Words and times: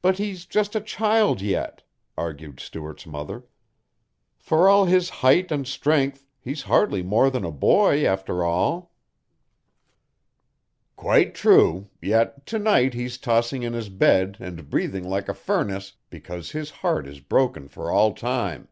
"But 0.00 0.16
he's 0.16 0.46
just 0.46 0.74
a 0.74 0.80
child 0.80 1.42
yet," 1.42 1.82
argued 2.16 2.58
Stuart's 2.58 3.06
mother. 3.06 3.44
"For 4.38 4.66
all 4.66 4.86
his 4.86 5.10
height 5.20 5.52
and 5.52 5.66
strength 5.66 6.24
he's 6.40 6.62
hardly 6.62 7.02
more 7.02 7.28
than 7.28 7.44
a 7.44 7.50
boy 7.50 8.06
after 8.06 8.42
all." 8.42 8.94
"Quite 10.96 11.34
true, 11.34 11.90
yet 12.00 12.46
to 12.46 12.58
night 12.58 12.94
he's 12.94 13.18
tossing 13.18 13.62
in 13.62 13.74
his 13.74 13.90
bed 13.90 14.38
and 14.40 14.70
breathing 14.70 15.06
like 15.06 15.28
a 15.28 15.34
furnace 15.34 15.92
because 16.08 16.52
his 16.52 16.70
heart 16.70 17.06
is 17.06 17.20
broken 17.20 17.68
for 17.68 17.90
all 17.90 18.14
time. 18.14 18.68